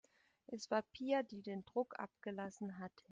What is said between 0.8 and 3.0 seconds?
Pia, die den Druck abgelassen hatte.